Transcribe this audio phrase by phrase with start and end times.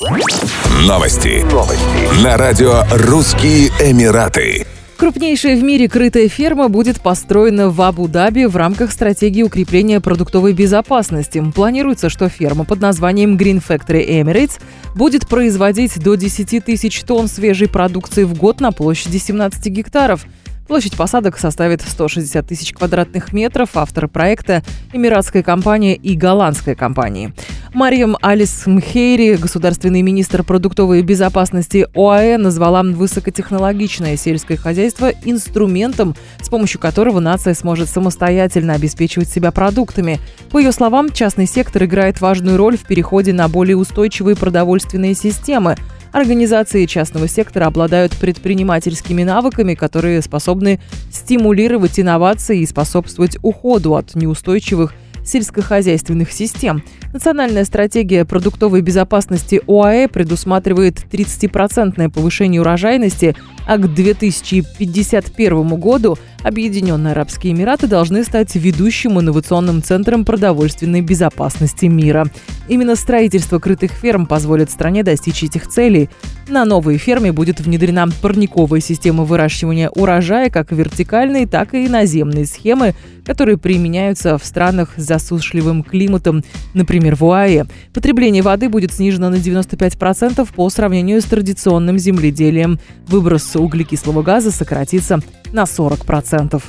[0.00, 1.44] Новости.
[1.52, 2.24] Новости.
[2.24, 4.66] На радио «Русские Эмираты».
[4.96, 11.44] Крупнейшая в мире крытая ферма будет построена в Абу-Даби в рамках стратегии укрепления продуктовой безопасности.
[11.54, 14.58] Планируется, что ферма под названием Green Factory Emirates
[14.94, 20.24] будет производить до 10 тысяч тонн свежей продукции в год на площади 17 гектаров–
[20.70, 23.70] Площадь посадок составит 160 тысяч квадратных метров.
[23.74, 24.62] Автор проекта–
[24.92, 27.34] эмиратская компания и голландская компания.
[27.72, 36.80] Мариям Алис Мхейри, государственный министр продуктовой безопасности ОАЭ, назвала высокотехнологичное сельское хозяйство инструментом, с помощью
[36.80, 40.18] которого нация сможет самостоятельно обеспечивать себя продуктами.
[40.50, 45.76] По ее словам, частный сектор играет важную роль в переходе на более устойчивые продовольственные системы–
[46.12, 50.80] Организации частного сектора обладают предпринимательскими навыками, которые способны
[51.12, 54.92] стимулировать инновации и способствовать уходу от неустойчивых
[55.30, 56.82] сельскохозяйственных систем.
[57.12, 63.36] Национальная стратегия продуктовой безопасности ОАЭ предусматривает 30% повышение урожайности,
[63.70, 72.26] а к 2051 году Объединенные Арабские Эмираты должны стать ведущим инновационным центром продовольственной безопасности мира.
[72.66, 76.08] Именно строительство крытых ферм позволит стране достичь этих целей.
[76.48, 82.94] На новой ферме будет внедрена парниковая система выращивания урожая как вертикальной, так и наземной схемы,
[83.24, 86.42] которые применяются в странах с засушливым климатом,
[86.74, 87.64] например, в УАЭ.
[87.92, 92.80] Потребление воды будет снижено на 95% по сравнению с традиционным земледелием.
[93.06, 95.20] Выброс углекислого газа сократится
[95.52, 96.62] на 40%.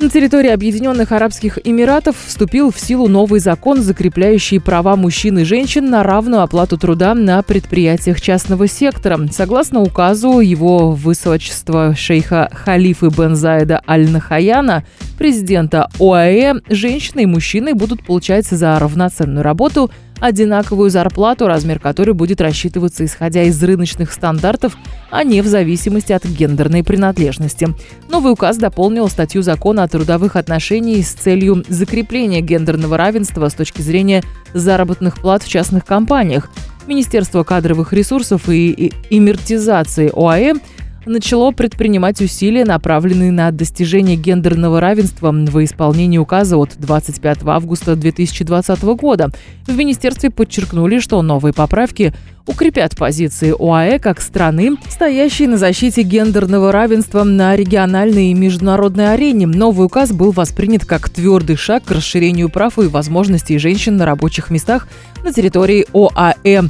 [0.00, 5.90] На территории Объединенных Арабских Эмиратов вступил в силу новый закон, закрепляющий права мужчин и женщин
[5.90, 9.18] на равную оплату труда на предприятиях частного сектора.
[9.32, 14.84] Согласно указу его высочества шейха Халифы бен Заида Аль-Нахаяна,
[15.18, 22.40] президента ОАЭ, женщины и мужчины будут получать за равноценную работу– одинаковую зарплату, размер которой будет
[22.40, 24.76] рассчитываться исходя из рыночных стандартов,
[25.10, 27.68] а не в зависимости от гендерной принадлежности.
[28.10, 33.82] Новый указ дополнил статью закона о трудовых отношениях с целью закрепления гендерного равенства с точки
[33.82, 34.22] зрения
[34.54, 36.50] заработных плат в частных компаниях.
[36.86, 40.54] Министерство кадровых ресурсов и иммертизации ОАЭ–
[41.08, 48.82] начало предпринимать усилия, направленные на достижение гендерного равенства во исполнении указа от 25 августа 2020
[48.82, 49.30] года.
[49.66, 52.14] В министерстве подчеркнули, что новые поправки
[52.46, 59.46] укрепят позиции ОАЭ как страны, стоящей на защите гендерного равенства на региональной и международной арене.
[59.46, 64.50] Новый указ был воспринят как твердый шаг к расширению прав и возможностей женщин на рабочих
[64.50, 64.88] местах
[65.22, 66.62] на территории ОАЭ.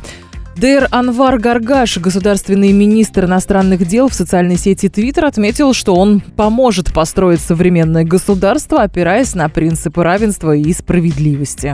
[0.58, 6.92] Дейр Анвар Гаргаш, государственный министр иностранных дел в социальной сети Твиттер, отметил, что он поможет
[6.92, 11.72] построить современное государство, опираясь на принципы равенства и справедливости.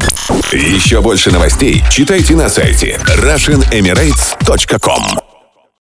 [0.53, 5.24] Еще больше новостей читайте на сайте RussianEmirates.com